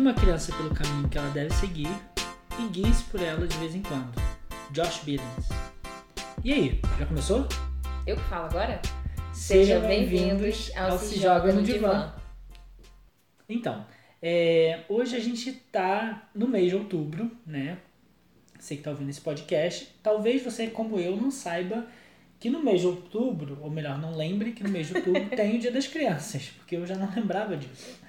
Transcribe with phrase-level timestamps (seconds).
[0.00, 1.90] uma criança pelo caminho que ela deve seguir
[2.58, 4.10] e guie-se por ela de vez em quando.
[4.70, 5.50] Josh Billings.
[6.42, 7.46] E aí, já começou?
[8.06, 8.80] Eu que falo agora?
[9.34, 12.14] Sejam bem-vindos ao Se Joga no Divã.
[13.46, 13.86] Então,
[14.22, 17.76] é, hoje a gente tá no mês de outubro, né?
[18.58, 21.86] Você que tá ouvindo esse podcast, talvez você, como eu, não saiba
[22.38, 25.56] que no mês de outubro, ou melhor, não lembre que no mês de outubro tem
[25.56, 28.00] o Dia das Crianças, porque eu já não lembrava disso.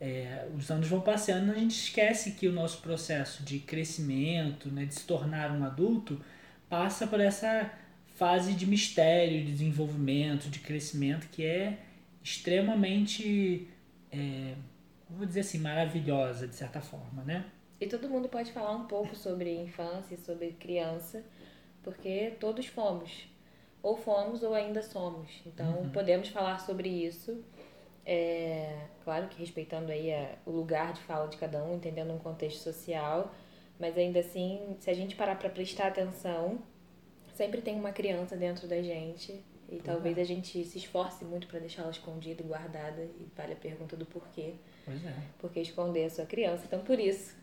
[0.00, 4.84] É, os anos vão passando, a gente esquece que o nosso processo de crescimento, né,
[4.84, 6.20] de se tornar um adulto,
[6.68, 7.70] passa por essa
[8.14, 11.78] fase de mistério, de desenvolvimento, de crescimento que é
[12.22, 13.68] extremamente,
[14.12, 14.54] é,
[15.08, 17.44] vou dizer assim, maravilhosa de certa forma, né?
[17.80, 21.24] E todo mundo pode falar um pouco sobre infância, sobre criança,
[21.82, 23.28] porque todos fomos,
[23.82, 25.30] ou fomos ou ainda somos.
[25.46, 25.90] Então uhum.
[25.90, 27.42] podemos falar sobre isso
[28.10, 32.18] é, claro que respeitando aí a, o lugar de fala de cada um, entendendo um
[32.18, 33.34] contexto social,
[33.78, 36.58] mas ainda assim, se a gente parar para prestar atenção,
[37.34, 39.80] sempre tem uma criança dentro da gente e uhum.
[39.84, 43.94] talvez a gente se esforce muito para deixá-la escondida e guardada e vale a pergunta
[43.94, 44.54] do porquê.
[44.86, 45.12] Pois é.
[45.38, 46.64] Por que esconder a sua criança?
[46.66, 47.36] Então, por isso.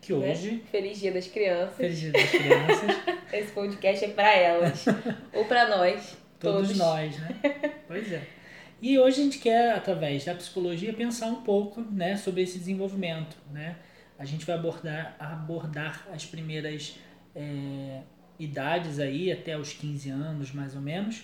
[0.00, 0.32] Que né?
[0.32, 0.50] hoje.
[0.50, 0.62] Né?
[0.68, 1.76] Feliz Dia das Crianças.
[1.76, 2.90] Feliz Dia das Crianças.
[3.32, 4.84] Esse podcast é para elas.
[5.32, 6.16] ou para nós.
[6.40, 7.40] Todos, todos nós, né?
[7.86, 8.41] Pois é.
[8.82, 13.36] E hoje a gente quer, através da psicologia, pensar um pouco né, sobre esse desenvolvimento.
[13.52, 13.76] Né?
[14.18, 16.98] A gente vai abordar, abordar as primeiras
[17.32, 18.00] é,
[18.40, 21.22] idades aí, até os 15 anos mais ou menos,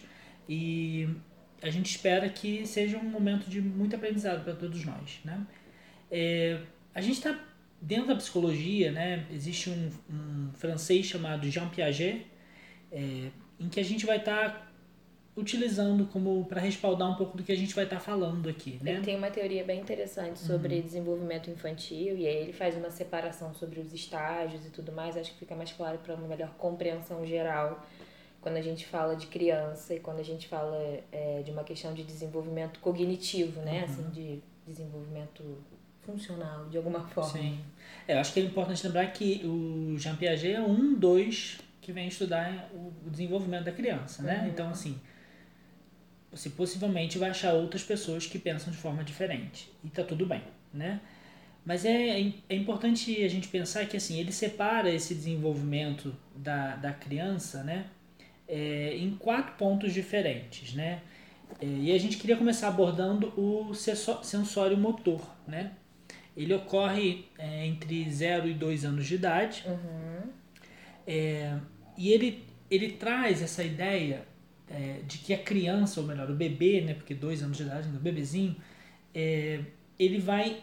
[0.48, 1.08] e
[1.60, 5.18] a gente espera que seja um momento de muito aprendizado para todos nós.
[5.24, 5.44] Né?
[6.12, 6.60] É,
[6.94, 7.36] a gente está
[7.82, 12.24] dentro da psicologia, né, existe um, um francês chamado Jean Piaget,
[12.92, 14.67] é, em que a gente vai estar tá
[15.38, 18.78] utilizando como para respaldar um pouco do que a gente vai estar tá falando aqui,
[18.82, 18.92] né?
[18.92, 20.82] Ele tem uma teoria bem interessante sobre uhum.
[20.82, 25.16] desenvolvimento infantil e aí ele faz uma separação sobre os estágios e tudo mais.
[25.16, 27.86] Acho que fica mais claro para uma melhor compreensão geral
[28.40, 30.78] quando a gente fala de criança e quando a gente fala
[31.12, 33.78] é, de uma questão de desenvolvimento cognitivo, né?
[33.78, 33.84] Uhum.
[33.84, 35.42] Assim, de desenvolvimento
[36.02, 37.30] funcional, de alguma forma.
[37.30, 37.60] Sim.
[38.06, 41.92] É, eu acho que é importante lembrar que o Jean Piaget é um dos que
[41.92, 44.42] vem estudar o desenvolvimento da criança, né?
[44.42, 44.48] Uhum.
[44.48, 45.00] Então, assim,
[46.30, 49.70] você possivelmente vai achar outras pessoas que pensam de forma diferente.
[49.84, 51.00] E tá tudo bem, né?
[51.64, 56.92] Mas é, é importante a gente pensar que assim, ele separa esse desenvolvimento da, da
[56.94, 57.84] criança né,
[58.48, 60.72] é, em quatro pontos diferentes.
[60.72, 61.02] Né?
[61.60, 65.20] É, e a gente queria começar abordando o sensório motor.
[65.46, 65.72] Né?
[66.34, 69.62] Ele ocorre é, entre 0 e 2 anos de idade.
[69.66, 70.30] Uhum.
[71.06, 71.54] É,
[71.98, 74.24] e ele, ele traz essa ideia
[74.70, 77.88] é, de que a criança, ou melhor, o bebê, né, porque dois anos de idade,
[77.88, 78.56] o bebezinho,
[79.14, 79.60] é,
[79.98, 80.62] ele vai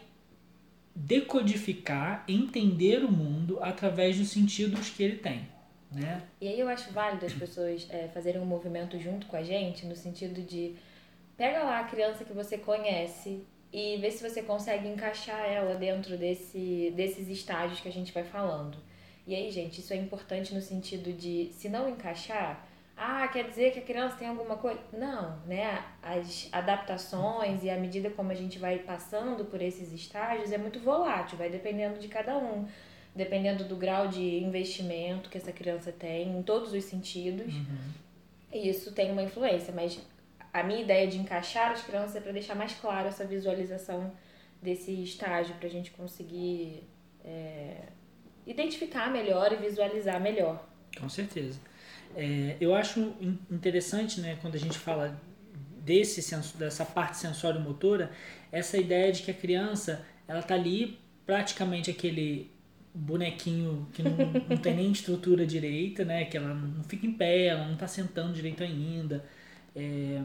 [0.94, 5.46] decodificar, entender o mundo através dos sentidos que ele tem.
[5.92, 6.22] Né?
[6.40, 9.86] E aí eu acho válido as pessoas é, fazerem um movimento junto com a gente,
[9.86, 10.74] no sentido de
[11.36, 16.16] pega lá a criança que você conhece e vê se você consegue encaixar ela dentro
[16.16, 18.78] desse, desses estágios que a gente vai falando.
[19.26, 22.66] E aí, gente, isso é importante no sentido de, se não encaixar,
[22.96, 24.80] ah, quer dizer que a criança tem alguma coisa?
[24.90, 25.84] Não, né?
[26.02, 30.80] As adaptações e a medida como a gente vai passando por esses estágios é muito
[30.80, 32.66] volátil, vai dependendo de cada um,
[33.14, 37.54] dependendo do grau de investimento que essa criança tem em todos os sentidos.
[37.54, 37.92] Uhum.
[38.50, 40.00] E isso tem uma influência, mas
[40.50, 44.10] a minha ideia de encaixar as crianças é para deixar mais claro essa visualização
[44.62, 46.82] desse estágio, para a gente conseguir
[47.22, 47.82] é,
[48.46, 50.66] identificar melhor e visualizar melhor.
[50.98, 51.60] Com certeza.
[52.16, 53.14] É, eu acho
[53.50, 55.20] interessante, né, quando a gente fala
[55.84, 58.10] desse senso, dessa parte sensório-motora,
[58.50, 62.50] essa ideia de que a criança ela tá ali praticamente aquele
[62.94, 64.16] bonequinho que não,
[64.48, 67.86] não tem nem estrutura direita, né, que ela não fica em pé, ela não está
[67.86, 69.22] sentando direito ainda,
[69.74, 70.22] é,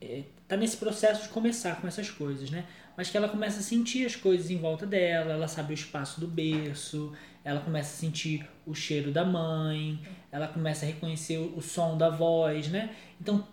[0.00, 2.66] é, tá nesse processo de começar com essas coisas, né?
[2.96, 6.20] Mas que ela começa a sentir as coisas em volta dela, ela sabe o espaço
[6.20, 7.12] do berço,
[7.44, 9.98] ela começa a sentir o cheiro da mãe,
[10.30, 12.94] ela começa a reconhecer o som da voz, né?
[13.20, 13.46] Então,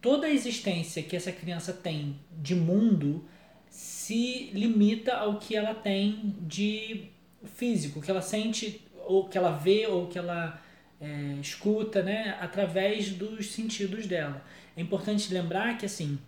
[0.00, 3.24] toda a existência que essa criança tem de mundo
[3.68, 7.04] se limita ao que ela tem de
[7.44, 10.60] físico, que ela sente, ou que ela vê, ou que ela
[11.00, 12.36] é, escuta, né?
[12.40, 14.44] Através dos sentidos dela.
[14.76, 16.18] É importante lembrar que, assim,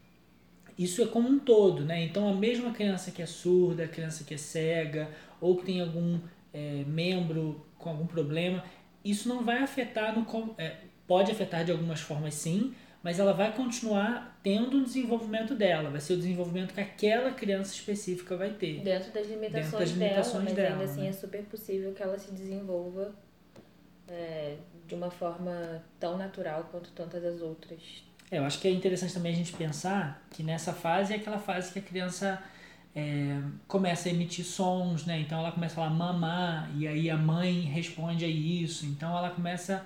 [0.79, 2.03] isso é como um todo, né?
[2.05, 5.11] Então, a mesma criança que é surda, a criança que é cega,
[5.41, 6.19] ou que tem algum
[6.53, 8.63] é, membro com algum problema,
[9.05, 10.77] isso não vai afetar no é,
[11.07, 16.01] pode afetar de algumas formas sim, mas ela vai continuar tendo um desenvolvimento dela, vai
[16.01, 18.81] ser o desenvolvimento que aquela criança específica vai ter.
[18.81, 21.09] Dentro das limitações, Dentro das limitações dela, mas dela, ainda assim né?
[21.09, 23.13] é super possível que ela se desenvolva
[24.07, 24.57] é,
[24.87, 28.05] de uma forma tão natural quanto tantas das outras.
[28.31, 31.39] É, eu acho que é interessante também a gente pensar que nessa fase é aquela
[31.39, 32.43] fase que a criança
[32.95, 35.19] é, começa a emitir sons, né?
[35.21, 38.85] Então ela começa a falar mamá, e aí a mãe responde a isso.
[38.87, 39.85] Então ela começa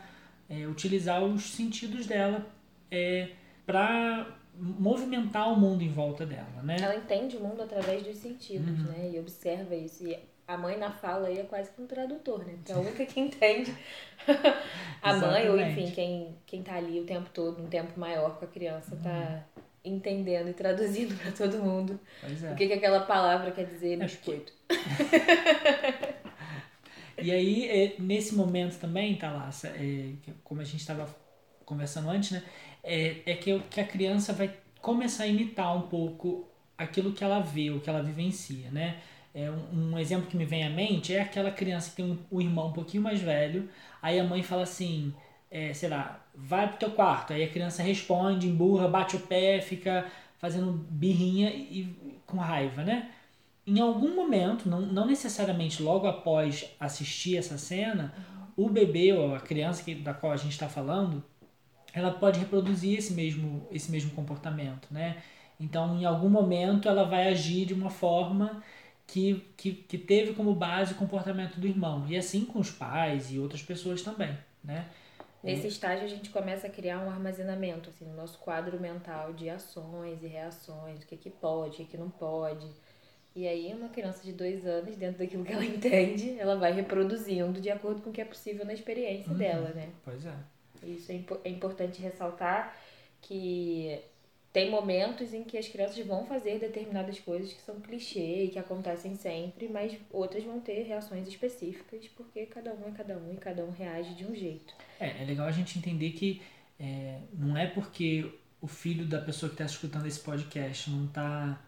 [0.51, 2.45] a é, utilizar os sentidos dela
[2.91, 3.31] é,
[3.65, 4.27] para
[4.59, 6.77] movimentar o mundo em volta dela, né?
[6.81, 8.87] Ela entende o mundo através dos sentidos, Uhum.
[8.87, 9.11] né?
[9.13, 10.07] E observa isso.
[10.07, 10.19] E
[10.49, 12.55] a mãe na fala aí é quase que um tradutor, né?
[12.57, 13.75] Porque é a única que entende
[15.03, 18.45] a mãe, ou enfim, quem, quem tá ali o tempo todo, um tempo maior com
[18.45, 19.45] a criança, tá
[19.87, 22.53] entendendo e traduzindo para todo mundo é.
[22.53, 24.53] o que, que aquela palavra quer dizer no É biscoito.
[27.19, 31.07] E aí, é, nesse momento também, Thalassa, é, que- como a gente estava
[31.65, 32.43] conversando antes, né?
[32.85, 36.47] É, é que, que a criança vai começar a imitar um pouco
[36.77, 38.99] aquilo que ela vê, o que ela vivencia, né?
[39.35, 42.19] É, um, um exemplo que me vem à mente é aquela criança que tem um,
[42.31, 43.69] um irmão um pouquinho mais velho,
[44.01, 45.15] aí a mãe fala assim,
[45.51, 49.61] é, sei lá, vai pro teu quarto, aí a criança responde, emburra, bate o pé,
[49.61, 50.07] fica
[50.39, 53.11] fazendo birrinha e, e com raiva, né?
[53.67, 58.15] em algum momento, não, não necessariamente logo após assistir essa cena,
[58.57, 61.23] o bebê ou a criança que, da qual a gente está falando,
[61.93, 65.17] ela pode reproduzir esse mesmo, esse mesmo comportamento, né?
[65.59, 68.63] Então, em algum momento, ela vai agir de uma forma
[69.07, 72.07] que, que, que teve como base o comportamento do irmão.
[72.09, 74.87] E assim com os pais e outras pessoas também, né?
[75.47, 79.49] Nesse estágio a gente começa a criar um armazenamento, assim, no nosso quadro mental de
[79.49, 82.67] ações e reações, o que que pode, o que que não pode.
[83.35, 87.61] E aí uma criança de dois anos, dentro daquilo que ela entende, ela vai reproduzindo
[87.61, 89.39] de acordo com o que é possível na experiência Uhum.
[89.39, 89.91] dela, né?
[90.05, 90.35] Pois é.
[90.83, 92.75] Isso é, impo- é importante ressaltar
[93.21, 94.01] que
[94.57, 98.59] tem momentos em que as crianças vão fazer determinadas coisas que são clichê e que
[98.59, 103.37] acontecem sempre, mas outras vão ter reações específicas, porque cada um é cada um e
[103.37, 104.73] cada um reage de um jeito.
[104.99, 106.41] É, é legal a gente entender que
[106.81, 111.61] é, não é porque o filho da pessoa que está escutando esse podcast não está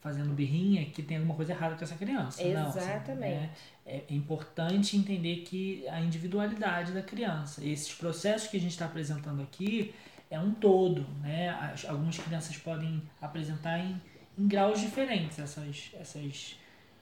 [0.00, 2.40] fazendo birrinha que tem alguma coisa errada com essa criança.
[2.44, 3.50] Não, assim, Exatamente.
[3.84, 8.84] é, é importante entender que a individualidade da criança, esses processos que a gente está
[8.84, 9.92] apresentando aqui
[10.32, 11.48] é um todo, né?
[11.50, 14.00] As- Algumas crianças podem apresentar em,
[14.38, 16.56] em graus diferentes essas, essas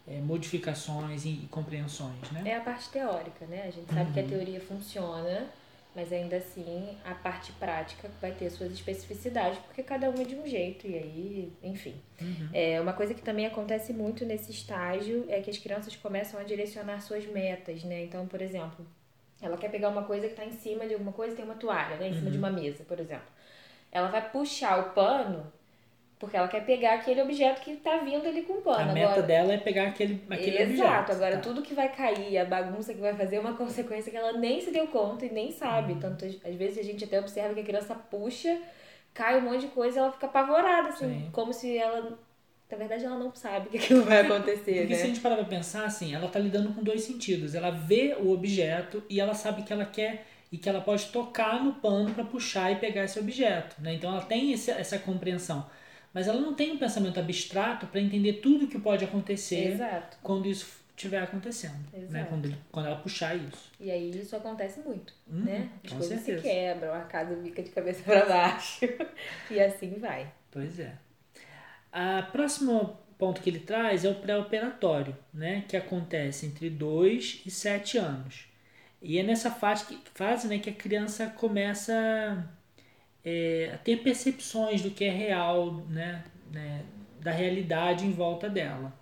[0.08, 2.42] é, modificações e compreensões, né?
[2.44, 3.62] É a parte teórica, né?
[3.66, 4.28] A gente sabe que a Uhum.
[4.28, 5.46] teoria funciona,
[5.94, 10.34] mas ainda assim a parte prática vai ter suas especificidades, porque cada um é de
[10.36, 11.94] um jeito, e aí, enfim.
[12.20, 12.48] Uhum.
[12.52, 16.44] É, uma coisa que também acontece muito nesse estágio é que as crianças começam a
[16.44, 18.04] direcionar suas metas, né?
[18.04, 18.84] Então, por exemplo,
[19.42, 21.96] ela quer pegar uma coisa que está em cima de alguma coisa, tem uma toalha,
[21.96, 22.08] né?
[22.08, 23.26] Em cima de uma mesa, por exemplo.
[23.92, 25.50] Ela vai puxar o pano
[26.18, 28.90] porque ela quer pegar aquele objeto que está vindo ali com o pano.
[28.90, 31.12] A meta Agora, dela é pegar aquele, aquele Exato, objeto.
[31.12, 31.40] agora Tá.
[31.40, 34.60] tudo que vai cair, a bagunça que vai fazer é uma consequência que ela nem
[34.60, 35.52] se deu conta e nem Uhum.
[35.52, 35.94] sabe.
[35.94, 38.60] Tanto às às vezes a gente até observa que a criança puxa,
[39.14, 41.30] cai um monte de coisa e ela fica apavorada, assim, Sim.
[41.32, 42.18] como se ela.
[42.70, 45.10] Na verdade, ela não sabe que aquilo vai acontecer, Porque se a né?
[45.10, 47.54] gente parar pra pensar, assim, ela tá lidando com dois sentidos.
[47.54, 51.62] Ela vê o objeto e ela sabe que ela quer e que ela pode tocar
[51.62, 53.94] no pano para puxar e pegar esse objeto, né?
[53.94, 55.66] Então ela tem esse, essa compreensão.
[56.12, 60.16] Mas ela não tem um pensamento abstrato para entender tudo que pode acontecer Exato.
[60.22, 62.00] quando isso estiver acontecendo, né?
[62.02, 62.26] Exato.
[62.28, 63.70] Quando, ele- quando ela puxar isso.
[63.78, 65.68] E aí isso acontece muito, Uhum, né?
[65.84, 66.42] As coisas certeza.
[66.42, 68.80] se quebram, a casa fica de cabeça para baixo.
[69.50, 70.30] e assim vai.
[70.50, 70.92] Pois é.
[71.92, 77.50] A próximo ponto que ele traz é o pré-operatório, né, que acontece entre 2 e
[77.50, 78.46] 7 anos.
[79.02, 81.92] E é nessa fase, que, fase né, que a criança começa
[83.24, 86.84] é, a ter percepções do que é real, né, né,
[87.20, 88.92] da realidade em volta dela.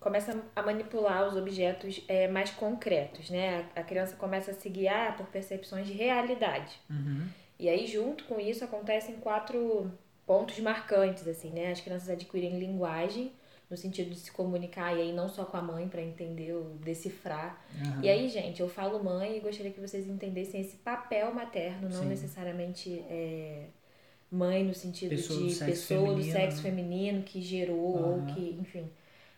[0.00, 3.66] começa a manipular os objetos é, mais concretos, né?
[3.74, 6.80] A criança começa a se guiar por percepções de realidade.
[6.88, 7.28] Uhum.
[7.58, 9.90] E aí, junto com isso, acontecem quatro
[10.26, 11.70] pontos marcantes, assim, né?
[11.70, 13.32] As crianças adquirem linguagem,
[13.70, 16.64] no sentido de se comunicar, e aí não só com a mãe para entender ou
[16.78, 17.64] decifrar.
[17.80, 18.00] Aham.
[18.04, 22.00] E aí, gente, eu falo mãe e gostaria que vocês entendessem esse papel materno, não
[22.00, 22.08] Sim.
[22.08, 23.66] necessariamente é,
[24.30, 26.62] mãe no sentido Pessoa do de sexo pessoa do feminino, sexo né?
[26.62, 28.26] feminino que gerou, ou Aham.
[28.26, 28.90] que, enfim.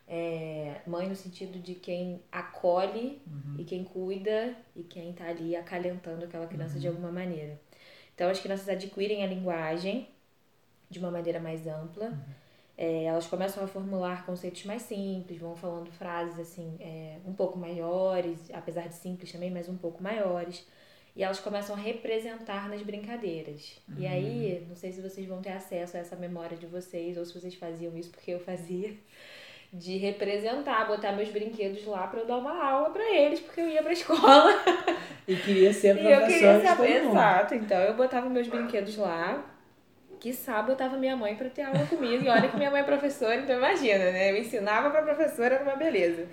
[0.07, 3.57] É, mãe no sentido de quem acolhe Uhum.
[3.59, 6.81] e quem cuida e quem tá ali acalentando aquela criança Uhum.
[6.81, 7.61] de alguma maneira.
[8.15, 10.09] Então as crianças adquirem a linguagem
[10.91, 12.07] de uma maneira mais ampla.
[12.07, 12.19] Uhum.
[12.77, 17.59] É, elas começam a formular conceitos mais simples, vão falando frases assim é, um pouco
[17.59, 20.65] maiores, apesar de simples também, mas um pouco maiores.
[21.17, 23.81] e elas começam a representar nas brincadeiras.
[23.89, 23.97] Uhum.
[23.99, 27.25] E aí, não sei se vocês vão ter acesso a essa memória de vocês ou
[27.25, 28.95] se vocês faziam isso porque eu fazia
[29.73, 33.69] de representar, botar meus brinquedos lá para eu dar uma aula para eles, porque eu
[33.69, 34.53] ia para escola.
[35.29, 36.21] E queria ser professora.
[36.21, 37.55] e eu queria ser, exato.
[37.55, 39.45] Então eu botava meus brinquedos lá.
[40.21, 42.25] Que sábado botava minha mãe para ter aula comigo.
[42.25, 44.31] E olha que minha mãe é professora, então imagina, né?
[44.33, 46.27] Eu ensinava para professora, era uma beleza.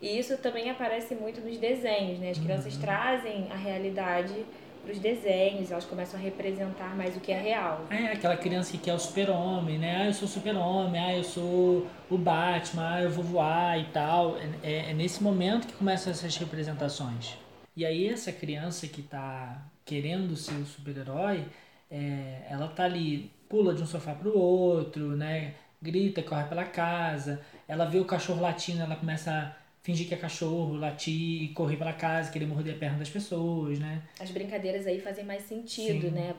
[0.00, 2.30] E isso também aparece muito nos desenhos, né?
[2.30, 2.80] As crianças uhum.
[2.80, 4.44] trazem a realidade
[4.82, 7.86] para os desenhos, elas começam a representar mais o que é real.
[7.88, 10.02] É, aquela criança que quer o super-homem, né?
[10.02, 14.36] Ah, eu sou super-homem, ah, eu sou o Batman, ah, eu vou voar e tal.
[14.62, 17.38] É, é nesse momento que começam essas representações.
[17.76, 21.44] E aí essa criança que está querendo ser o super-herói,
[21.92, 25.54] é, ela tá ali, pula de um sofá para o outro, né?
[25.80, 30.16] Grita, corre pela casa, ela vê o cachorro latindo, ela começa a fingir que é
[30.16, 34.02] cachorro, latir, correr pela casa, querer morder a perna das pessoas, né?
[34.18, 36.14] As brincadeiras aí fazem mais sentido, Sim.
[36.14, 36.34] né?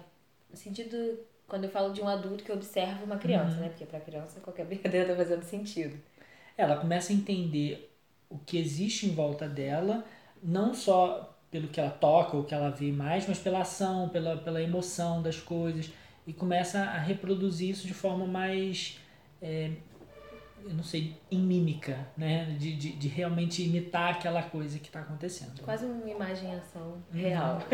[0.56, 3.62] Sentido quando eu falo de um adulto que observa uma criança, uhum.
[3.62, 3.70] né?
[3.70, 5.96] Porque para criança qualquer brincadeira tá fazendo sentido.
[6.58, 7.92] Ela começa a entender
[8.28, 10.04] o que existe em volta dela,
[10.42, 14.38] não só pelo que ela toca ou que ela vê mais, mas pela ação, pela,
[14.38, 15.92] pela emoção das coisas
[16.26, 19.00] e começa a reproduzir isso de forma mais
[19.40, 19.70] é,
[20.66, 22.56] eu não sei, em mímica, né?
[22.58, 25.62] De, de, de realmente imitar aquela coisa que está acontecendo.
[25.62, 27.22] Quase uma imagem-ação uhum.
[27.22, 27.60] real.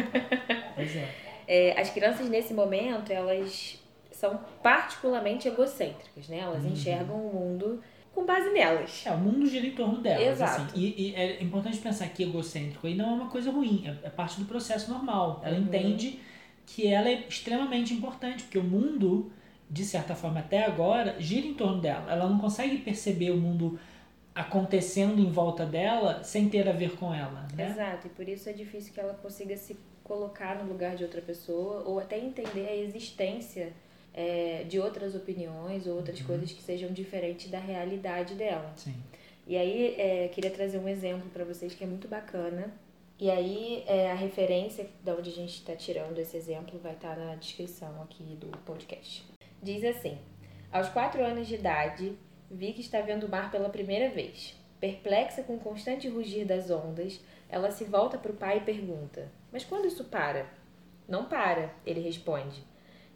[0.75, 1.09] Pois é.
[1.47, 1.79] é.
[1.79, 3.77] As crianças, nesse momento, elas
[4.11, 6.39] são particularmente egocêntricas, né?
[6.39, 6.71] Elas uhum.
[6.71, 7.81] enxergam o mundo
[8.13, 9.03] com base nelas.
[9.05, 10.41] É, o mundo gira em torno delas.
[10.41, 10.43] Assim.
[10.43, 10.61] Exato.
[10.61, 14.07] Assim, e, e, é importante pensar que egocêntrico aí não é uma coisa ruim, é,
[14.07, 15.41] é parte do processo normal.
[15.43, 15.63] Ela uhum.
[15.63, 16.19] entende
[16.65, 19.31] que ela é extremamente importante, porque o mundo
[19.69, 22.11] de certa forma até agora, gira em torno dela.
[22.11, 23.79] Ela não consegue perceber o mundo
[24.33, 27.69] acontecendo em volta dela sem ter a ver com ela, né?
[27.69, 31.21] Exato, e por isso é difícil que ela consiga se colocar no lugar de outra
[31.21, 33.73] pessoa ou até entender a existência
[34.19, 36.27] é, de outras opiniões ou outras uhum.
[36.27, 38.73] coisas que sejam diferentes da realidade dela.
[38.75, 38.93] Sim.
[39.47, 42.69] E aí, é, queria trazer um exemplo para vocês que é muito bacana.
[43.17, 47.15] E aí, é, a referência de onde a gente está tirando esse exemplo vai estar
[47.15, 49.25] tá na descrição aqui do podcast.
[49.63, 50.17] Diz assim:
[50.69, 52.11] Aos quatro anos de idade,
[52.51, 54.53] Vicky está vendo o mar pela primeira vez.
[54.81, 59.31] Perplexa com o constante rugir das ondas, ela se volta para o pai e pergunta:
[59.49, 60.45] Mas quando isso para?
[61.07, 62.67] Não para, ele responde.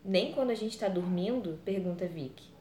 [0.04, 1.60] Nem quando a gente está dormindo?
[1.64, 2.52] pergunta Vicky.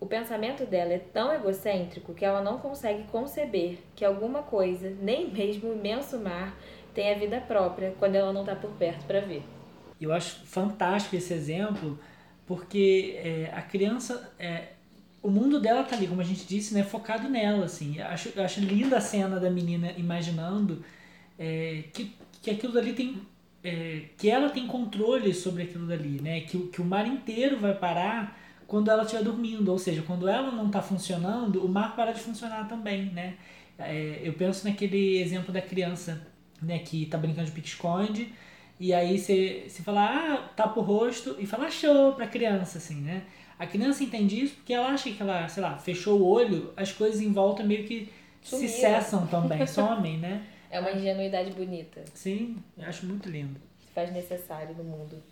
[0.00, 5.30] O pensamento dela é tão egocêntrico que ela não consegue conceber que alguma coisa, nem
[5.30, 6.54] mesmo o imenso mar,
[6.92, 9.42] tenha vida própria quando ela não está por perto para ver.
[10.00, 11.98] Eu acho fantástico esse exemplo
[12.46, 14.68] porque é, a criança é,
[15.22, 18.32] o mundo dela tá ali como a gente disse né focado nela assim eu acho
[18.36, 20.84] eu acho linda a cena da menina imaginando
[21.38, 23.22] é, que que aquilo dali tem
[23.64, 27.74] é, que ela tem controle sobre aquilo dali né que, que o mar inteiro vai
[27.74, 32.12] parar quando ela estiver dormindo ou seja quando ela não está funcionando o mar para
[32.12, 33.34] de funcionar também né
[33.78, 36.26] é, eu penso naquele exemplo da criança
[36.62, 38.32] né que está brincando de pique-esconde
[38.78, 43.22] e aí você, fala, ah, tapa o rosto e fala show pra criança, assim, né?
[43.58, 46.90] A criança entende isso porque ela acha que ela, sei lá, fechou o olho, as
[46.90, 48.10] coisas em volta meio que
[48.42, 48.68] Sumiram.
[48.68, 50.42] se cessam também, somem, né?
[50.74, 52.02] É uma ingenuidade bonita.
[52.14, 53.60] Sim, eu acho muito lindo.
[53.78, 55.22] Se faz necessário no mundo,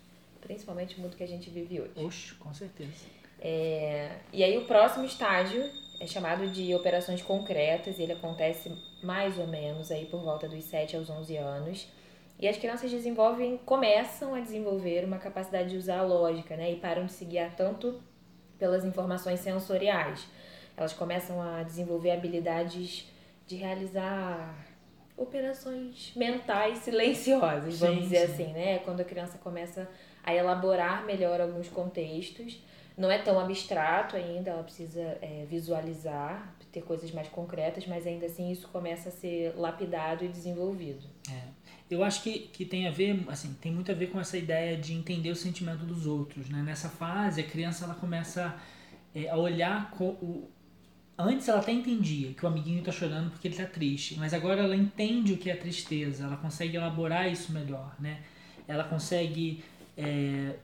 [0.40, 1.90] principalmente no mundo que a gente vive hoje.
[1.96, 3.06] Oxe, com certeza.
[3.40, 4.18] É...
[4.32, 5.68] E aí o próximo estágio
[5.98, 8.72] é chamado de operações concretas, ele acontece
[9.02, 11.88] mais ou menos aí por volta dos 7 aos 11 anos.
[12.38, 16.70] E as crianças desenvolvem, começam a desenvolver uma capacidade de usar a lógica, né?
[16.70, 18.00] E param de se guiar tanto
[18.60, 20.24] pelas informações sensoriais.
[20.76, 23.10] Elas começam a desenvolver habilidades
[23.44, 24.71] de realizar
[25.22, 28.32] operações mentais silenciosas, vamos sim, dizer sim.
[28.32, 28.78] assim, né?
[28.80, 29.88] Quando a criança começa
[30.22, 32.62] a elaborar melhor alguns contextos.
[32.96, 38.26] Não é tão abstrato ainda, ela precisa é, visualizar, ter coisas mais concretas, mas ainda
[38.26, 41.08] assim isso começa a ser lapidado e desenvolvido.
[41.30, 41.62] É
[41.92, 44.76] eu acho que, que tem a ver, assim, tem muito a ver com essa ideia
[44.78, 46.62] de entender o sentimento dos outros, né?
[46.62, 48.56] Nessa fase, a criança ela começa
[49.14, 50.50] é, a olhar com o
[51.18, 54.62] antes ela até entendia que o amiguinho está chorando porque ele está triste, mas agora
[54.62, 58.22] ela entende o que é tristeza, ela consegue elaborar isso melhor, né?
[58.66, 59.62] Ela consegue
[59.96, 60.54] é,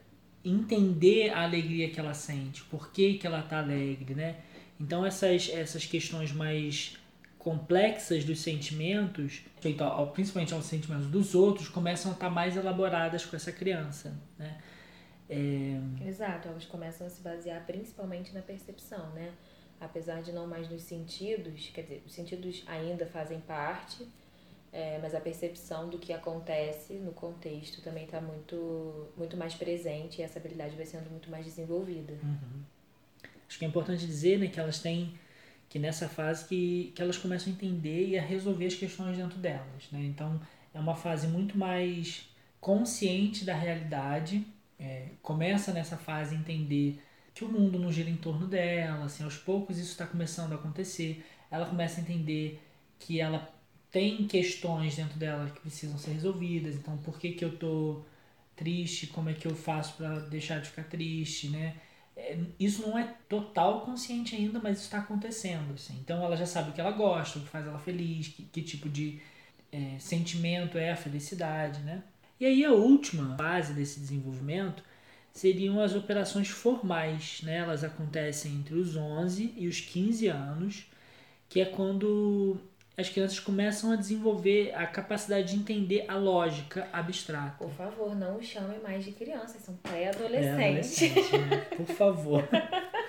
[0.45, 4.37] entender a alegria que ela sente, por que, que ela está alegre, né?
[4.81, 6.97] Então essas, essas questões mais
[7.39, 13.25] complexas dos sentimentos, feito ao, principalmente aos sentimentos dos outros, começam a estar mais elaboradas
[13.25, 14.59] com essa criança, né?
[15.31, 15.79] É...
[16.07, 19.31] Exato, elas começam a se basear principalmente na percepção, né?
[19.81, 24.07] Apesar de não mais nos sentidos, quer dizer, os sentidos ainda fazem parte,
[24.73, 30.21] é, mas a percepção do que acontece no contexto também está muito, muito mais presente
[30.21, 32.15] e essa habilidade vai sendo muito mais desenvolvida.
[32.23, 32.63] Uhum.
[33.49, 35.15] Acho que é importante dizer né, que elas têm
[35.69, 39.39] que nessa fase que, que elas começam a entender e a resolver as questões dentro
[39.39, 39.91] delas.
[39.93, 40.05] Né?
[40.05, 40.41] Então
[40.75, 42.29] é uma fase muito mais
[42.61, 44.47] consciente da realidade,
[44.79, 47.01] é, começa nessa fase a entender
[47.39, 50.57] que o mundo não gira em torno dela, assim, aos poucos isso está começando a
[50.57, 52.61] acontecer, ela começa a entender
[52.99, 53.49] que ela
[53.93, 56.75] tem questões dentro dela que precisam ser resolvidas.
[56.75, 58.03] Então, por que, que eu tô
[58.57, 59.07] triste?
[59.07, 61.77] Como é que eu faço para deixar de ficar triste, né?
[62.17, 65.75] É, isso não é total consciente ainda, mas está acontecendo.
[65.75, 65.97] Assim.
[66.01, 68.63] Então, ela já sabe o que ela gosta, o que faz ela feliz, que, que
[68.63, 69.21] tipo de
[69.71, 72.03] é, sentimento é a felicidade, né?
[72.41, 74.83] E aí, a última fase desse desenvolvimento
[75.39, 77.59] seriam as operações formais, né?
[77.59, 80.87] Elas acontecem entre os 11 e os 15 anos,
[81.49, 82.59] que é quando
[82.97, 87.65] as crianças começam a desenvolver a capacidade de entender a lógica abstrata.
[87.65, 90.99] Por favor, não o chamem mais de crianças, são pré-adolescentes.
[90.99, 91.57] Pré né?
[91.77, 92.49] Por favor.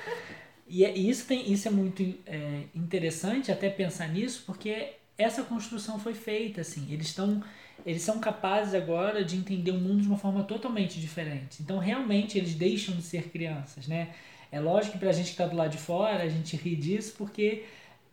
[0.70, 6.00] e, é, isso, tem, isso é muito é, interessante até pensar nisso, porque essa construção
[6.00, 7.44] foi feita, assim, eles estão
[7.86, 11.62] eles são capazes agora de entender o mundo de uma forma totalmente diferente.
[11.62, 14.14] Então, realmente, eles deixam de ser crianças, né?
[14.52, 16.76] É lógico que para a gente que está do lado de fora, a gente ri
[16.76, 17.64] disso porque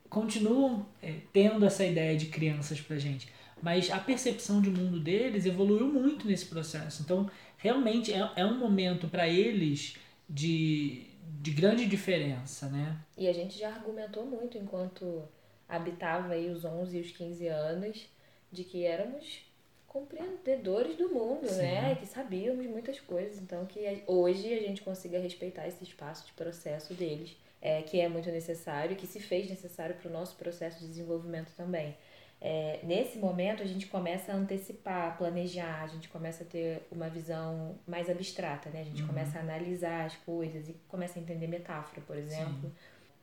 [0.09, 3.29] continuam é, tendo essa ideia de crianças pra gente.
[3.63, 7.03] Mas a percepção de mundo deles evoluiu muito nesse processo.
[7.03, 9.97] Então, realmente é, é um momento para eles
[10.29, 11.07] de,
[11.41, 12.97] de grande diferença, né?
[13.17, 15.23] E a gente já argumentou muito enquanto
[15.69, 18.07] habitava aí os 11 e os 15 anos
[18.53, 19.45] de que éramos
[19.87, 21.63] compreendedores do mundo, Sim.
[21.63, 21.95] né?
[21.95, 23.39] Que sabíamos muitas coisas.
[23.39, 28.09] Então, que hoje a gente consiga respeitar esse espaço de processo deles é, que é
[28.09, 31.97] muito necessário, que se fez necessário para o nosso processo de desenvolvimento também.
[32.41, 37.09] É, nesse momento, a gente começa a antecipar, planejar, a gente começa a ter uma
[37.09, 38.83] visão mais abstrata, né?
[38.83, 39.09] A gente uhum.
[39.09, 42.61] começa a analisar as coisas e começa a entender metáfora, por exemplo.
[42.63, 42.73] Sim.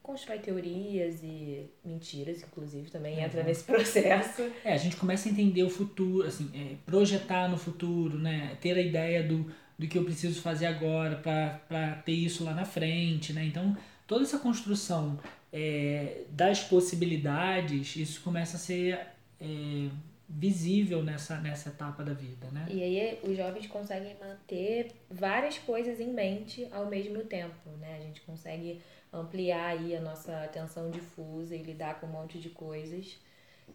[0.04, 3.24] Constrói teorias e mentiras, inclusive, também uhum.
[3.24, 4.44] entra nesse processo.
[4.64, 8.58] É, a gente começa a entender o futuro, assim, é, projetar no futuro, né?
[8.60, 12.66] Ter a ideia do, do que eu preciso fazer agora para ter isso lá na
[12.66, 13.46] frente, né?
[13.46, 15.18] Então, toda essa construção
[15.54, 19.00] é, das possibilidades, isso começa a ser
[19.40, 19.88] é,
[20.28, 22.66] visível nessa, nessa etapa da vida, né?
[22.70, 27.98] E aí os jovens conseguem manter várias coisas em mente ao mesmo tempo, né?
[27.98, 28.82] A gente consegue
[29.14, 33.18] ampliar aí a nossa atenção difusa e lidar com um monte de coisas.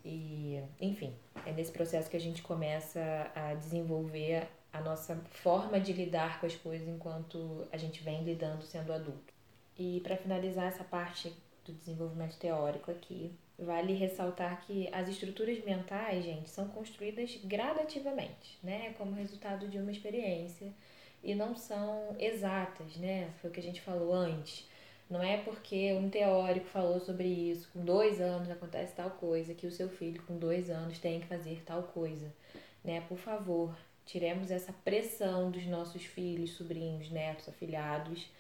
[0.05, 1.15] E, enfim,
[1.47, 6.47] é nesse processo que a gente começa a desenvolver a nossa forma de lidar com
[6.47, 9.33] as coisas enquanto a gente vem lidando sendo adulto.
[9.79, 11.33] E para finalizar essa parte
[11.65, 18.93] do desenvolvimento teórico aqui, vale ressaltar que as estruturas mentais, gente, são construídas gradativamente, né,
[18.95, 20.73] como resultado de uma experiência
[21.23, 23.31] e não são exatas, né?
[23.41, 24.69] Foi o que a gente falou antes.
[25.11, 29.67] Não é porque um teórico falou sobre isso, com dois anos acontece tal coisa, que
[29.67, 32.31] o seu filho com dois anos tem que fazer tal coisa.
[32.85, 33.01] Né?
[33.09, 38.31] Por favor, tiremos essa pressão dos nossos filhos, sobrinhos, netos, afilhados,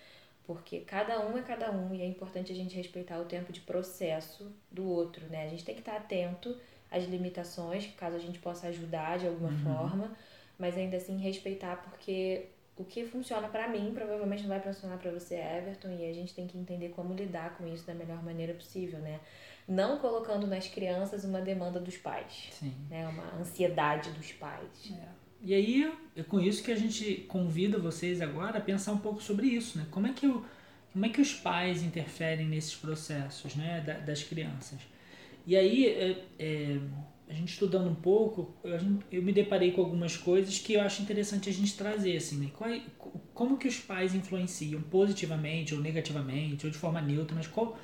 [0.46, 3.60] porque cada um é cada um e é importante a gente respeitar o tempo de
[3.60, 5.44] processo do outro, né?
[5.44, 6.56] A gente tem que estar atento
[6.90, 9.58] às limitações, caso a gente possa ajudar de alguma uhum.
[9.58, 10.16] forma,
[10.58, 12.46] mas ainda assim respeitar porque
[12.78, 16.32] o que funciona para mim provavelmente não vai funcionar para você, Everton, e a gente
[16.32, 19.20] tem que entender como lidar com isso da melhor maneira possível, né?
[19.66, 22.72] Não colocando nas crianças uma demanda dos pais, Sim.
[22.88, 23.06] né?
[23.08, 24.92] Uma ansiedade dos pais.
[24.92, 25.08] É.
[25.42, 29.22] E aí é com isso que a gente convida vocês agora a pensar um pouco
[29.22, 29.86] sobre isso, né?
[29.90, 30.44] Como é que, o,
[30.92, 34.80] como é que os pais interferem nesses processos né, das crianças?
[35.46, 36.78] E aí, é, é,
[37.28, 38.78] a gente estudando um pouco, eu,
[39.12, 42.50] eu, me deparei com algumas coisas que eu acho interessante a gente trazer, assim, né?
[42.56, 42.70] Qual,
[43.34, 47.76] como que os pais influenciam positivamente ou negativamente, ou de forma neutra, mas qual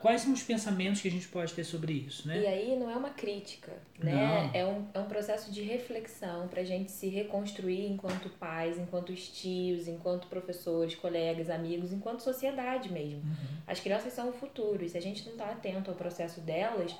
[0.00, 2.40] Quais são os pensamentos que a gente pode ter sobre isso, né?
[2.40, 4.50] E aí não é uma crítica, né?
[4.54, 9.12] É um, é um processo de reflexão para a gente se reconstruir enquanto pais, enquanto
[9.14, 13.18] tios, enquanto professores, colegas, amigos, enquanto sociedade mesmo.
[13.18, 13.58] Uhum.
[13.66, 16.94] As crianças são o futuro e se a gente não está atento ao processo delas,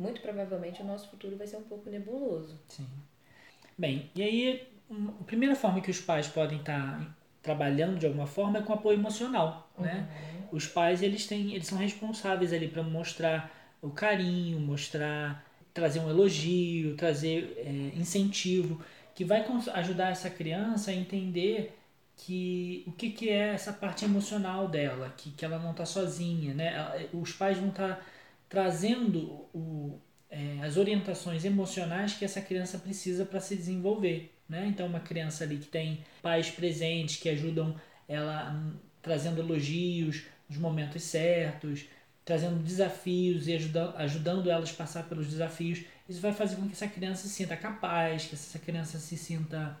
[0.00, 2.58] muito provavelmente o nosso futuro vai ser um pouco nebuloso.
[2.68, 2.86] Sim.
[3.76, 4.68] Bem, e aí
[5.20, 8.98] a primeira forma que os pais podem estar trabalhando de alguma forma é com apoio
[8.98, 9.94] emocional, né?
[9.94, 10.00] uhum.
[10.00, 10.30] né?
[10.52, 16.10] os pais eles têm eles são responsáveis ali para mostrar o carinho mostrar trazer um
[16.10, 18.82] elogio trazer é, incentivo
[19.14, 21.76] que vai ajudar essa criança a entender
[22.16, 26.52] que o que, que é essa parte emocional dela que, que ela não está sozinha
[26.52, 28.02] né os pais vão estar tá
[28.50, 34.34] trazendo o, é, as orientações emocionais que essa criança precisa para se desenvolver.
[34.48, 34.66] Né?
[34.66, 37.76] Então, uma criança ali que tem pais presentes que ajudam
[38.08, 41.86] ela hum, trazendo elogios nos momentos certos,
[42.24, 46.72] trazendo desafios e ajudando, ajudando elas a passar pelos desafios, isso vai fazer com que
[46.72, 49.78] essa criança se sinta capaz, que essa criança se sinta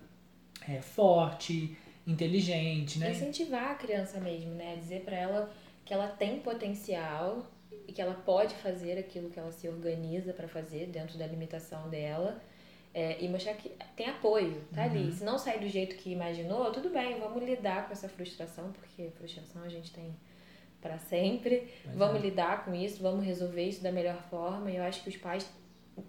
[0.68, 3.10] é, forte, inteligente, né?
[3.10, 4.76] Incentivar a criança mesmo, né?
[4.76, 5.52] Dizer para ela
[5.84, 7.50] que ela tem potencial
[7.90, 11.88] e que ela pode fazer aquilo que ela se organiza para fazer dentro da limitação
[11.90, 12.40] dela.
[12.94, 14.90] É, e mostrar que tem apoio, tá uhum.
[14.90, 15.12] ali.
[15.12, 19.10] Se não sair do jeito que imaginou, tudo bem, vamos lidar com essa frustração, porque
[19.16, 20.14] frustração a gente tem
[20.80, 21.68] para sempre.
[21.84, 22.26] Pois vamos é.
[22.26, 24.70] lidar com isso, vamos resolver isso da melhor forma.
[24.70, 25.48] E eu acho que os pais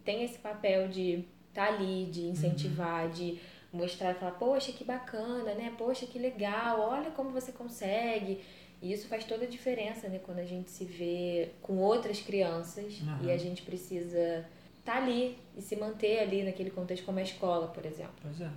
[0.03, 3.11] têm esse papel de estar tá ali, de incentivar, uhum.
[3.11, 3.39] de
[3.73, 5.73] mostrar, falar, poxa, que bacana, né?
[5.77, 8.41] Poxa, que legal, olha como você consegue.
[8.81, 10.19] E isso faz toda a diferença, né?
[10.23, 13.27] Quando a gente se vê com outras crianças uhum.
[13.27, 14.45] e a gente precisa
[14.79, 18.13] estar tá ali e se manter ali naquele contexto como a escola, por exemplo.
[18.21, 18.49] Pois é.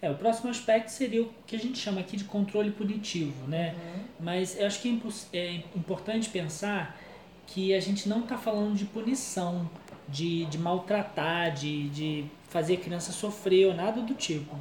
[0.00, 3.74] É, o próximo aspecto seria o que a gente chama aqui de controle punitivo, né?
[3.74, 4.04] Uhum.
[4.20, 5.02] Mas eu acho que
[5.32, 6.98] é, é importante pensar
[7.46, 9.68] que a gente não está falando de punição,
[10.08, 14.56] de, de maltratar, de, de fazer a criança sofrer ou nada do tipo.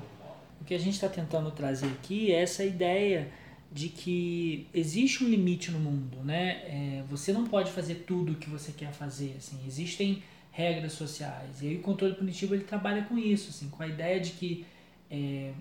[0.59, 3.29] O que a gente está tentando trazer aqui é essa ideia
[3.71, 6.61] de que existe um limite no mundo, né?
[6.65, 9.59] É, você não pode fazer tudo o que você quer fazer, assim.
[9.67, 11.61] Existem regras sociais.
[11.61, 14.65] E aí o controle punitivo ele trabalha com isso, assim, com a ideia de que
[15.11, 15.51] é,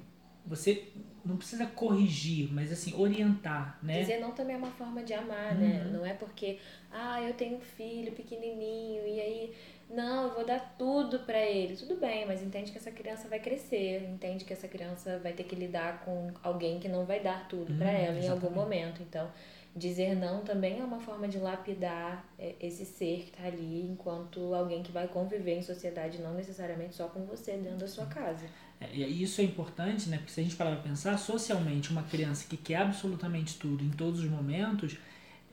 [0.47, 0.85] você
[1.25, 4.01] não precisa corrigir, mas assim, orientar, né?
[4.01, 5.67] Dizer não também é uma forma de amar, né?
[5.67, 5.85] uhum.
[5.85, 5.91] né?
[5.99, 6.59] Não é porque,
[6.93, 9.53] ah, eu tenho um filho pequenininho e aí
[9.89, 11.77] não, eu vou dar tudo para ele.
[11.77, 15.45] Tudo bem, mas entende que essa criança vai crescer, entende que essa criança vai ter
[15.45, 18.27] que lidar com alguém que não vai dar tudo hum, para ela exatamente.
[18.27, 19.03] em algum momento.
[19.03, 19.31] Então,
[19.75, 24.55] dizer não também é uma forma de lapidar é, esse ser que está ali enquanto
[24.55, 28.47] alguém que vai conviver em sociedade, não necessariamente só com você dentro da sua casa.
[28.81, 30.19] É, e isso é importante, né?
[30.19, 33.91] Porque se a gente parar para pensar, socialmente, uma criança que quer absolutamente tudo em
[33.91, 34.99] todos os momentos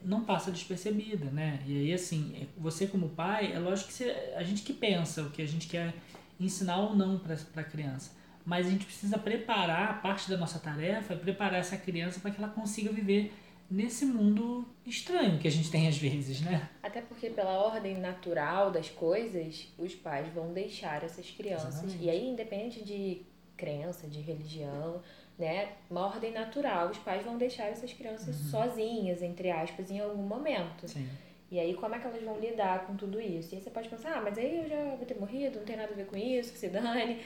[0.05, 1.61] não passa despercebida, né?
[1.65, 5.23] E aí, assim, é, você como pai, é lógico que você, a gente que pensa
[5.23, 5.93] o que a gente quer
[6.39, 8.11] ensinar ou não para a criança.
[8.45, 12.41] Mas a gente precisa preparar, parte da nossa tarefa é preparar essa criança para que
[12.41, 13.33] ela consiga viver
[13.71, 16.69] nesse mundo estranho que a gente tem às vezes, né?
[16.83, 21.75] Até porque pela ordem natural das coisas, os pais vão deixar essas crianças.
[21.75, 22.03] Exatamente.
[22.03, 23.21] E aí, independente de
[23.55, 25.01] crença, de religião,
[25.37, 25.69] né?
[25.89, 28.49] Uma ordem natural, os pais vão deixar essas crianças uhum.
[28.49, 30.87] sozinhas, entre aspas, em algum momento.
[30.87, 31.07] Sim.
[31.51, 33.53] E aí, como é que elas vão lidar com tudo isso?
[33.53, 35.75] E aí você pode pensar, ah, mas aí eu já vou ter morrido, não tem
[35.75, 37.21] nada a ver com isso, que se dane.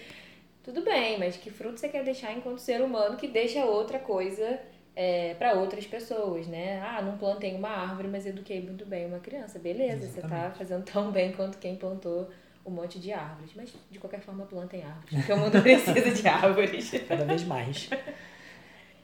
[0.63, 4.59] Tudo bem, mas que fruto você quer deixar enquanto ser humano que deixa outra coisa
[4.93, 6.81] é, para outras pessoas, né?
[6.81, 9.59] Ah, não plantei uma árvore, mas eduquei muito bem uma criança.
[9.59, 10.13] Beleza, Exatamente.
[10.13, 12.27] você tá fazendo tão bem quanto quem plantou
[12.67, 13.51] um monte de árvores.
[13.55, 16.91] Mas, de qualquer forma, plantem árvores, porque o mundo precisa de árvores.
[17.07, 17.89] Cada vez mais.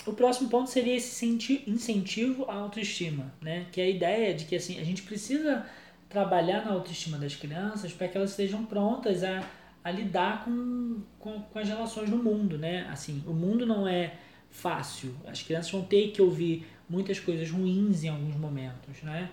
[0.06, 1.26] O próximo ponto seria esse
[1.66, 3.66] incentivo à autoestima, né?
[3.72, 5.66] Que é a ideia de que assim, a gente precisa
[6.10, 9.44] trabalhar na autoestima das crianças para que elas estejam prontas a,
[9.84, 12.88] a lidar com, com, com as relações no mundo, né?
[12.92, 14.16] Assim, o mundo não é
[14.52, 15.16] fácil.
[15.26, 19.30] As crianças vão ter que ouvir muitas coisas ruins em alguns momentos, né?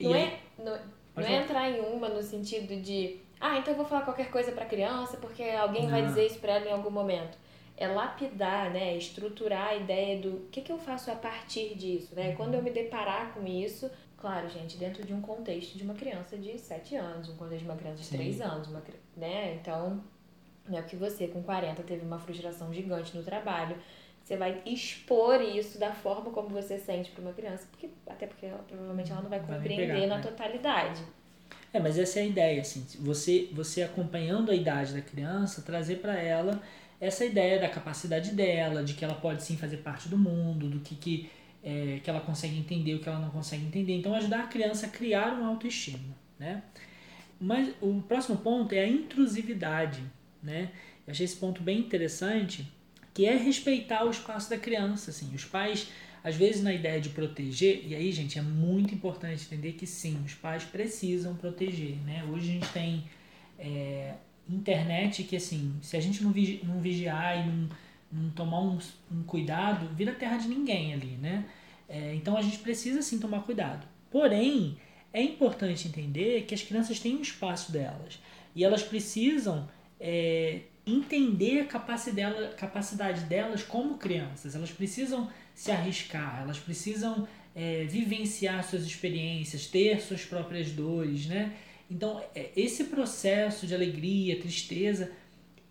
[0.00, 0.78] Não, é, não,
[1.16, 4.52] não é entrar em uma no sentido de ah, então eu vou falar qualquer coisa
[4.52, 7.38] para criança porque alguém vai dizer isso para ela em algum momento.
[7.76, 8.94] É lapidar, né?
[8.96, 12.28] Estruturar a ideia do que, que eu faço a partir disso, né?
[12.30, 12.36] Uhum.
[12.36, 16.36] Quando eu me deparar com isso, claro, gente, dentro de um contexto de uma criança
[16.36, 18.16] de 7 anos, um contexto de uma criança de Sim.
[18.18, 18.82] 3 anos, uma,
[19.16, 19.54] né?
[19.54, 20.04] Então,
[20.68, 23.76] não é que você com 40 teve uma frustração gigante no trabalho,
[24.22, 28.46] você vai expor isso da forma como você sente para uma criança, porque até porque
[28.46, 30.22] ela, provavelmente ela não vai compreender vai pegar, na né?
[30.22, 31.02] totalidade.
[31.72, 35.96] É, mas essa é a ideia, assim, você, você acompanhando a idade da criança, trazer
[35.96, 36.60] para ela
[37.00, 40.80] essa ideia da capacidade dela, de que ela pode sim fazer parte do mundo, do
[40.80, 41.30] que, que,
[41.62, 43.96] é, que ela consegue entender, o que ela não consegue entender.
[43.96, 46.62] Então, ajudar a criança a criar uma autoestima, né?
[47.40, 50.02] Mas o próximo ponto é a intrusividade,
[50.42, 50.70] né?
[51.06, 52.70] Eu achei esse ponto bem interessante,
[53.14, 55.34] que é respeitar o espaço da criança, assim.
[55.34, 55.88] Os pais
[56.22, 60.20] às vezes, na ideia de proteger, e aí, gente, é muito importante entender que sim,
[60.24, 62.24] os pais precisam proteger, né?
[62.30, 63.04] Hoje a gente tem
[63.58, 64.14] é,
[64.48, 67.68] internet que, assim, se a gente não, vigi não vigiar e não,
[68.12, 68.78] não tomar um,
[69.10, 71.46] um, cuidado, vira terra de ninguém ali, né?
[71.88, 73.86] É, então a gente precisa sim tomar cuidado.
[74.10, 74.76] Porém,
[75.12, 78.18] é importante entender que as crianças têm um espaço delas
[78.54, 84.54] e elas precisam é, entender a capacidade, capacidade delas como crianças.
[84.54, 91.54] Elas precisam se arriscar, elas precisam é, vivenciar suas experiências, ter suas próprias dores, né?
[91.90, 95.10] Então, é, esse processo de alegria, tristeza,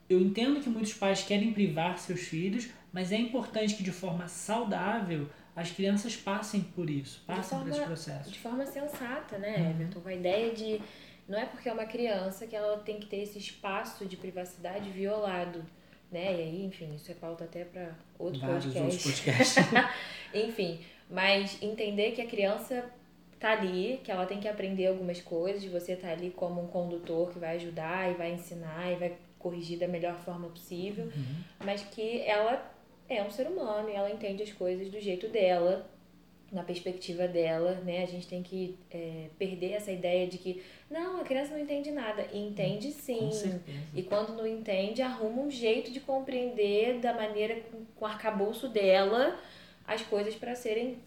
[0.10, 4.28] eu entendo que muitos pais querem privar seus filhos, mas é importante que de forma
[4.28, 8.32] saudável as crianças passem por isso, passem forma, por esse processo.
[8.32, 9.70] De forma sensata, né, uhum.
[9.72, 10.02] Everton?
[10.02, 10.82] Com a ideia de.
[11.28, 14.90] Não é porque é uma criança que ela tem que ter esse espaço de privacidade
[14.90, 15.64] violado.
[16.12, 16.24] Né?
[16.24, 18.84] E aí, enfim, isso é pauta até para outro Vários podcast.
[18.84, 19.66] Outros podcasts.
[20.36, 20.80] enfim,
[21.10, 22.86] mas entender que a criança
[23.40, 27.32] tá ali, que ela tem que aprender algumas coisas, você tá ali como um condutor
[27.32, 31.44] que vai ajudar e vai ensinar e vai corrigir da melhor forma possível, uhum.
[31.64, 32.70] mas que ela
[33.08, 35.90] é um ser humano e ela entende as coisas do jeito dela,
[36.52, 38.04] na perspectiva dela, né?
[38.04, 41.92] A gente tem que é, perder essa ideia de que não, a criança não entende
[41.92, 42.26] nada.
[42.34, 43.30] E entende sim.
[43.94, 47.62] E quando não entende, arruma um jeito de compreender da maneira
[47.96, 49.40] com o arcabouço dela
[49.86, 50.98] as coisas para serem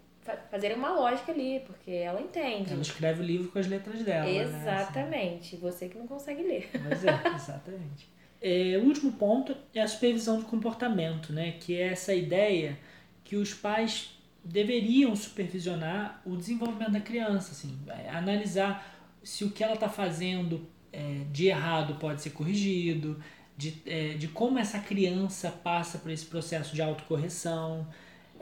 [0.50, 2.72] fazerem uma lógica ali, porque ela entende.
[2.72, 4.24] Ela escreve o livro com as letras dela.
[4.24, 4.36] Né?
[4.36, 5.56] Exatamente.
[5.56, 5.60] Né?
[5.60, 6.70] Você que não consegue ler.
[6.84, 8.08] Mas é, exatamente.
[8.40, 11.56] É, o último ponto é a supervisão do comportamento, né?
[11.58, 12.78] que é essa ideia
[13.24, 19.62] que os pais deveriam supervisionar o desenvolvimento da criança, assim, é, analisar se o que
[19.62, 23.22] ela está fazendo é, de errado pode ser corrigido,
[23.56, 27.86] de, é, de como essa criança passa por esse processo de autocorreção,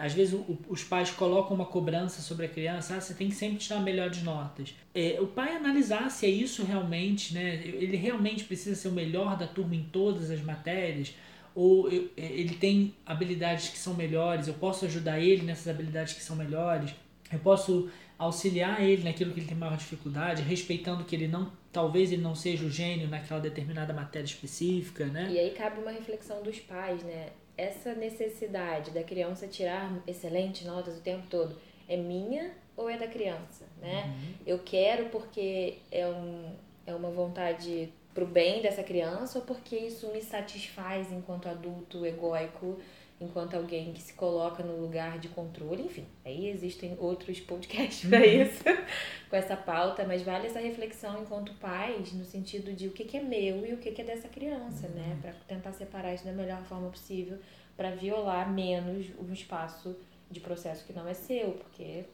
[0.00, 3.34] às vezes o, os pais colocam uma cobrança sobre a criança, ah, você tem que
[3.34, 4.74] sempre tirar melhores notas.
[4.94, 7.56] É, o pai analisar se é isso realmente, né?
[7.62, 11.14] Ele realmente precisa ser o melhor da turma em todas as matérias,
[11.54, 16.14] ou eu, é, ele tem habilidades que são melhores, eu posso ajudar ele nessas habilidades
[16.14, 16.92] que são melhores,
[17.32, 22.12] eu posso auxiliar ele naquilo que ele tem maior dificuldade, respeitando que ele não, talvez
[22.12, 25.28] ele não seja o gênio naquela determinada matéria específica, né?
[25.30, 27.30] E aí cabe uma reflexão dos pais, né?
[27.60, 33.06] essa necessidade da criança tirar excelentes notas o tempo todo é minha ou é da
[33.06, 34.04] criança, né?
[34.06, 34.34] Uhum.
[34.46, 36.54] Eu quero porque é, um,
[36.86, 42.78] é uma vontade pro bem dessa criança ou porque isso me satisfaz enquanto adulto egóico
[43.18, 48.20] enquanto alguém que se coloca no lugar de controle, enfim, aí existem outros podcasts para
[48.20, 48.42] uhum.
[48.42, 48.64] isso,
[49.28, 53.18] com essa pauta, mas vale essa reflexão enquanto pais, no sentido de o que, que
[53.18, 55.02] é meu e o que, que é dessa criança, né?
[55.02, 55.08] uhum.
[55.08, 55.18] né?
[55.20, 57.38] Para tentar separar isso da melhor forma possível,
[57.76, 59.94] para violar menos um espaço
[60.30, 62.04] de processo que não é seu, porque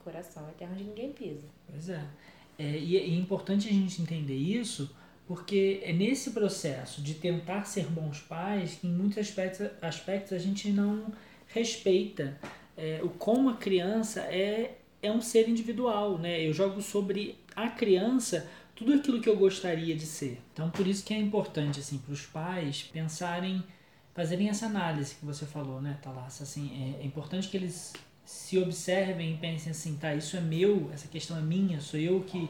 [0.00, 1.46] coração é terra onde ninguém pisa.
[1.70, 2.04] Pois é.
[2.58, 4.92] é e é importante a gente entender isso
[5.28, 10.38] porque é nesse processo de tentar ser bons pais que em muitos aspectos, aspectos a
[10.38, 11.12] gente não
[11.48, 12.38] respeita
[12.74, 16.40] é, o como a criança é, é um ser individual, né?
[16.40, 20.40] Eu jogo sobre a criança tudo aquilo que eu gostaria de ser.
[20.54, 23.62] Então por isso que é importante assim para os pais pensarem,
[24.14, 26.44] fazerem essa análise que você falou, né, Thalassa?
[26.44, 27.92] Assim, é, é importante que eles
[28.24, 32.22] se observem e pensem assim, tá, isso é meu, essa questão é minha, sou eu
[32.22, 32.48] que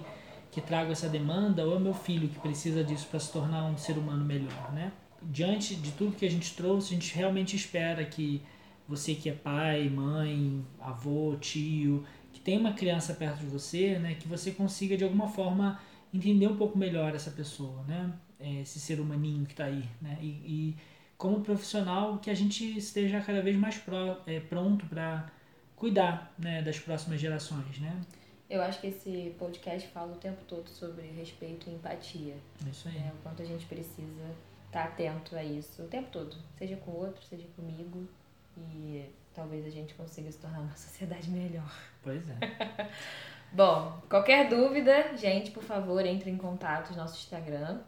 [0.58, 3.78] que trago essa demanda ou é meu filho que precisa disso para se tornar um
[3.78, 4.92] ser humano melhor, né?
[5.22, 8.42] Diante de tudo que a gente trouxe, a gente realmente espera que
[8.88, 14.14] você que é pai, mãe, avô, tio, que tem uma criança perto de você, né,
[14.14, 15.80] que você consiga de alguma forma
[16.12, 18.12] entender um pouco melhor essa pessoa, né?
[18.40, 20.18] É, esse ser humaninho que está aí, né?
[20.20, 20.76] E, e,
[21.16, 25.30] como profissional que a gente esteja cada vez mais pró, é, pronto para
[25.76, 28.00] cuidar né, das próximas gerações, né?
[28.48, 32.34] Eu acho que esse podcast fala o tempo todo sobre respeito e empatia.
[32.66, 32.96] Isso aí.
[32.96, 34.24] É, o quanto a gente precisa
[34.66, 36.34] estar tá atento a isso o tempo todo.
[36.56, 38.08] Seja com o outro, seja comigo.
[38.56, 41.70] E talvez a gente consiga se tornar uma sociedade melhor.
[42.02, 42.90] Pois é.
[43.52, 47.80] Bom, qualquer dúvida, gente, por favor, entre em contato no nosso Instagram,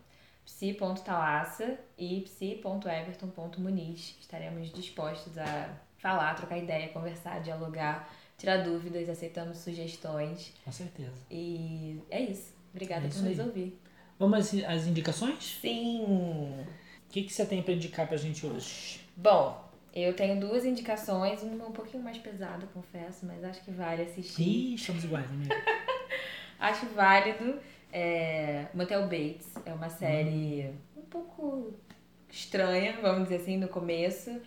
[0.45, 4.17] psi.talassa e psi.everton.muniz.
[4.21, 8.11] Estaremos dispostos a falar, trocar ideia, conversar, dialogar
[8.41, 10.53] tirar dúvidas, aceitamos sugestões.
[10.65, 11.13] Com certeza.
[11.31, 12.55] E é isso.
[12.73, 13.47] Obrigada é isso por nos aí.
[13.47, 13.81] ouvir.
[14.19, 15.59] Vamos às indicações?
[15.61, 16.65] Sim!
[17.07, 19.01] O que, que você tem para indicar pra gente hoje?
[19.15, 19.63] Bom,
[19.95, 24.43] eu tenho duas indicações, uma um pouquinho mais pesada, confesso, mas acho que vale assistir.
[24.43, 25.55] Ih, estamos iguais, amiga.
[26.59, 27.61] acho válido.
[27.93, 31.01] É, Motel Bates é uma série hum.
[31.01, 31.75] um pouco
[32.31, 34.41] estranha, vamos dizer assim, no começo.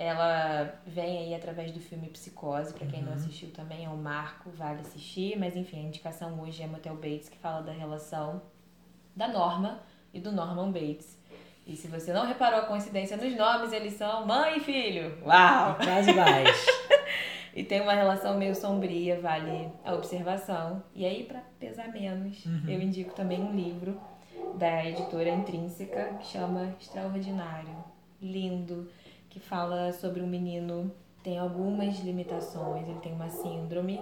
[0.00, 3.08] Ela vem aí através do filme Psicose, para quem uhum.
[3.08, 6.94] não assistiu também é um marco, vale assistir, mas enfim, a indicação hoje é Motel
[6.94, 8.40] Bates, que fala da relação
[9.14, 9.82] da Norma
[10.14, 11.18] e do Norman Bates.
[11.66, 15.18] E se você não reparou a coincidência nos nomes, eles são mãe e filho.
[15.22, 15.76] Uau!
[15.76, 16.66] Quase mais.
[17.54, 20.82] e tem uma relação meio sombria, vale a observação.
[20.94, 22.62] E aí, para pesar menos, uhum.
[22.66, 24.00] eu indico também um livro
[24.54, 27.84] da editora Intrínseca que chama Extraordinário.
[28.22, 28.88] Lindo
[29.30, 34.00] que fala sobre um menino que tem algumas limitações, ele tem uma síndrome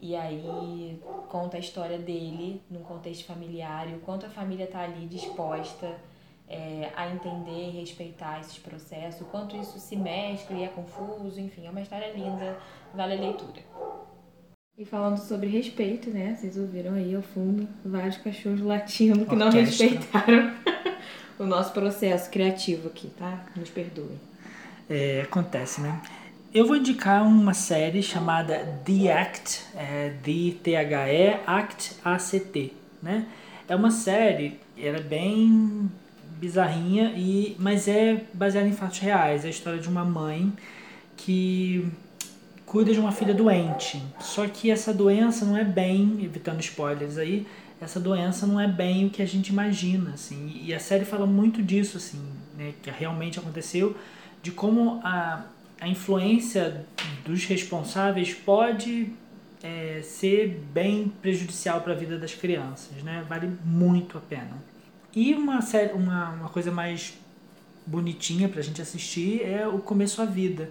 [0.00, 4.80] E aí conta a história dele num contexto familiar e o quanto a família tá
[4.80, 5.96] ali disposta
[6.48, 11.38] é, a entender e respeitar esses processos, o quanto isso se mescla e é confuso,
[11.38, 12.56] enfim, é uma história linda,
[12.94, 13.60] vale a leitura.
[14.76, 16.36] E falando sobre respeito, né?
[16.36, 20.54] Vocês ouviram aí ao fundo vários cachorros latindo que não respeitaram
[21.36, 23.44] o nosso processo criativo aqui, tá?
[23.56, 24.27] Nos perdoem.
[24.88, 26.00] É, acontece, né?
[26.52, 32.72] Eu vou indicar uma série chamada The Act, é, D-T-H-E, Act, A-C-T,
[33.02, 33.26] né?
[33.68, 35.90] É uma série, ela é bem
[36.38, 39.44] bizarrinha, e, mas é baseada em fatos reais.
[39.44, 40.52] É a história de uma mãe
[41.16, 41.86] que
[42.64, 44.02] cuida de uma filha doente.
[44.20, 47.46] Só que essa doença não é bem, evitando spoilers aí,
[47.80, 50.60] essa doença não é bem o que a gente imagina, assim.
[50.64, 52.20] E a série fala muito disso, assim,
[52.56, 53.96] né, que realmente aconteceu,
[54.48, 55.44] de como a,
[55.78, 56.86] a influência
[57.22, 59.12] dos responsáveis pode
[59.62, 63.26] é, ser bem prejudicial para a vida das crianças, né?
[63.28, 64.56] Vale muito a pena.
[65.14, 67.18] E uma, série, uma, uma coisa mais
[67.86, 70.70] bonitinha para a gente assistir é O Começo à Vida,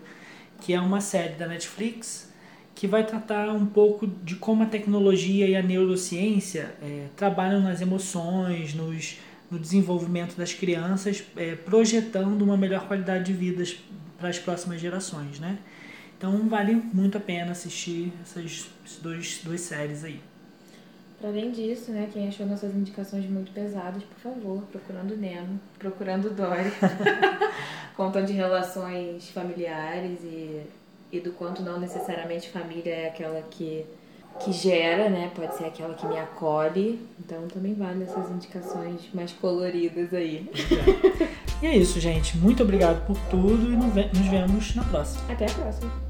[0.59, 2.33] que é uma série da Netflix
[2.73, 7.79] que vai tratar um pouco de como a tecnologia e a neurociência é, trabalham nas
[7.79, 13.63] emoções, nos, no desenvolvimento das crianças, é, projetando uma melhor qualidade de vida
[14.17, 15.59] para as próximas gerações, né?
[16.17, 18.69] Então vale muito a pena assistir essas
[19.01, 20.19] dois, duas séries aí.
[21.19, 26.29] Para além disso, né, quem achou nossas indicações muito pesadas, por favor, procurando Nemo, procurando
[26.29, 26.71] Dory,
[27.95, 30.61] contando de relações familiares e,
[31.11, 33.83] e do quanto não necessariamente família é aquela que,
[34.39, 39.31] que gera, né, pode ser aquela que me acolhe, então também vale essas indicações mais
[39.33, 40.49] coloridas aí.
[41.59, 42.37] E é isso, gente.
[42.37, 45.23] Muito obrigado por tudo e nos vemos na próxima.
[45.27, 46.06] Até a próxima.